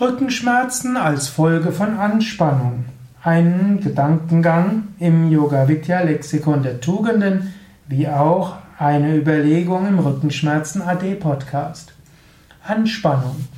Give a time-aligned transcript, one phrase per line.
[0.00, 2.84] Rückenschmerzen als Folge von Anspannung.
[3.24, 7.52] Ein Gedankengang im Yoga Vidya Lexikon der Tugenden,
[7.88, 11.94] wie auch eine Überlegung im Rückenschmerzen AD Podcast.
[12.62, 13.48] Anspannung.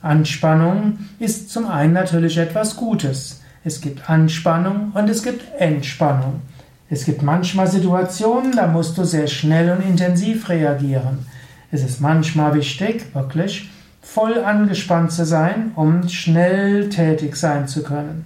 [0.00, 3.42] Anspannung ist zum einen natürlich etwas Gutes.
[3.64, 6.42] Es gibt Anspannung und es gibt Entspannung.
[6.88, 11.26] Es gibt manchmal Situationen, da musst du sehr schnell und intensiv reagieren.
[11.72, 13.68] Es ist manchmal wichtig, wirklich
[14.02, 18.24] voll angespannt zu sein, um schnell tätig sein zu können.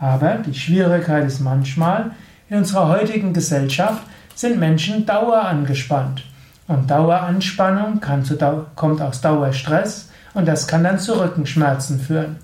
[0.00, 2.10] Aber die Schwierigkeit ist manchmal,
[2.48, 4.02] in unserer heutigen Gesellschaft
[4.34, 6.24] sind Menschen dauerangespannt.
[6.66, 8.38] Und Daueranspannung zu,
[8.74, 12.36] kommt aus Dauerstress und das kann dann zu Rückenschmerzen führen.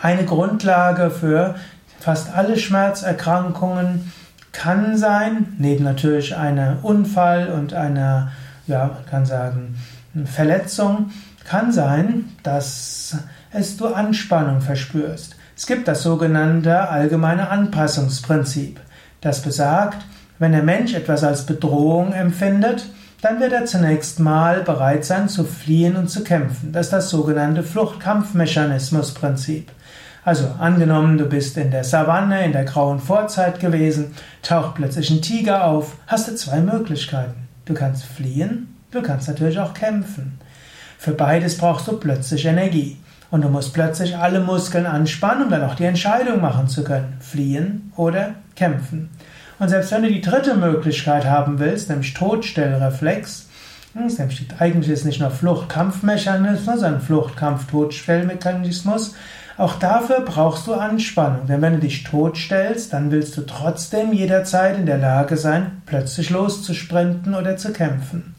[0.00, 1.54] Eine Grundlage für
[2.00, 4.12] fast alle Schmerzerkrankungen
[4.52, 8.30] kann sein, neben natürlich einem Unfall und einer,
[8.66, 9.76] ja, kann sagen,
[10.24, 11.10] Verletzung,
[11.44, 13.16] kann sein, dass
[13.52, 15.36] es du Anspannung verspürst.
[15.56, 18.80] Es gibt das sogenannte allgemeine Anpassungsprinzip.
[19.20, 20.04] Das besagt,
[20.38, 22.86] wenn der Mensch etwas als Bedrohung empfindet,
[23.22, 26.72] dann wird er zunächst mal bereit sein zu fliehen und zu kämpfen.
[26.72, 29.70] Das ist das sogenannte Fluchtkampfmechanismusprinzip.
[30.24, 35.22] Also angenommen, du bist in der Savanne, in der grauen Vorzeit gewesen, taucht plötzlich ein
[35.22, 37.48] Tiger auf, hast du zwei Möglichkeiten.
[37.66, 40.38] Du kannst fliehen, du kannst natürlich auch kämpfen.
[40.98, 42.96] Für beides brauchst du plötzlich Energie.
[43.30, 47.18] Und du musst plötzlich alle Muskeln anspannen, um dann auch die Entscheidung machen zu können.
[47.20, 49.10] Fliehen oder kämpfen.
[49.58, 53.48] Und selbst wenn du die dritte Möglichkeit haben willst, nämlich Todstellreflex,
[53.94, 59.14] hm, nämlich eigentlich ist nicht nur Flucht-Kampfmechanismus, sondern Flucht-Kampf-Todstellmechanismus,
[59.56, 61.46] auch dafür brauchst du Anspannung.
[61.46, 66.30] Denn wenn du dich totstellst, dann willst du trotzdem jederzeit in der Lage sein, plötzlich
[66.30, 68.33] loszusprinten oder zu kämpfen.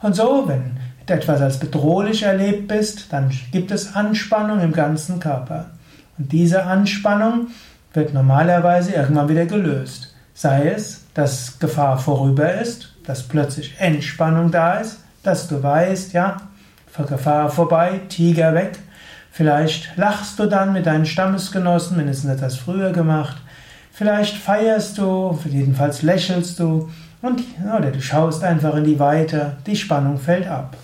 [0.00, 5.70] Und so, wenn etwas als bedrohlich erlebt bist, dann gibt es Anspannung im ganzen Körper.
[6.18, 7.48] Und diese Anspannung
[7.94, 10.14] wird normalerweise irgendwann wieder gelöst.
[10.34, 16.36] Sei es, dass Gefahr vorüber ist, dass plötzlich Entspannung da ist, dass du weißt, ja,
[17.06, 18.78] Gefahr vorbei, Tiger weg.
[19.30, 23.36] Vielleicht lachst du dann mit deinen Stammesgenossen, mindestens hat das früher gemacht.
[23.92, 26.88] Vielleicht feierst du, jedenfalls lächelst du
[27.22, 27.42] und,
[27.76, 30.76] oder du schaust einfach in die Weite, die Spannung fällt ab.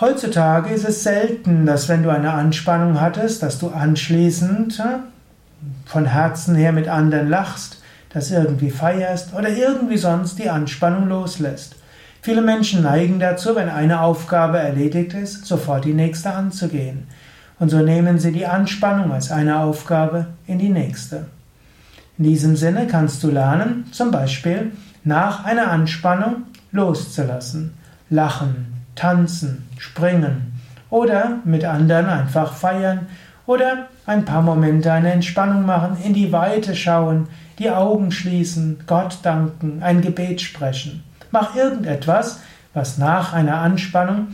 [0.00, 4.82] Heutzutage ist es selten, dass wenn du eine Anspannung hattest, dass du anschließend
[5.86, 7.80] von Herzen her mit anderen lachst,
[8.12, 11.76] das irgendwie feierst oder irgendwie sonst die Anspannung loslässt.
[12.22, 17.06] Viele Menschen neigen dazu, wenn eine Aufgabe erledigt ist, sofort die nächste anzugehen.
[17.58, 21.26] Und so nehmen sie die Anspannung als eine Aufgabe in die nächste.
[22.18, 24.72] In diesem Sinne kannst du lernen, zum Beispiel
[25.04, 27.74] nach einer Anspannung loszulassen,
[28.10, 30.60] lachen, tanzen, springen
[30.90, 33.06] oder mit anderen einfach feiern
[33.46, 37.28] oder ein paar Momente eine Entspannung machen, in die Weite schauen,
[37.58, 41.04] die Augen schließen, Gott danken, ein Gebet sprechen.
[41.30, 42.40] Mach irgendetwas,
[42.72, 44.28] was nach einer Anspannung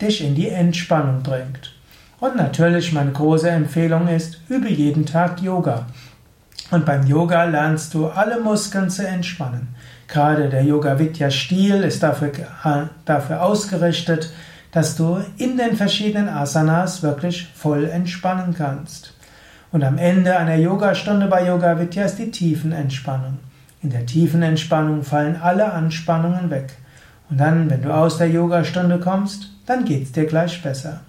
[0.00, 1.74] dich in die Entspannung bringt.
[2.18, 5.86] Und natürlich meine große Empfehlung ist, übe jeden Tag Yoga.
[6.70, 9.68] Und beim Yoga lernst du alle Muskeln zu entspannen.
[10.08, 12.32] Gerade der Yoga Vidya Stil ist dafür,
[13.04, 14.32] dafür ausgerichtet,
[14.72, 19.14] dass du in den verschiedenen Asanas wirklich voll entspannen kannst.
[19.72, 23.38] Und am Ende einer Yogastunde bei Yoga Vidya ist die Tiefenentspannung.
[23.82, 26.74] In der tiefen Entspannung fallen alle Anspannungen weg.
[27.30, 31.00] Und dann, wenn du aus der Yogastunde kommst, dann geht es dir gleich besser.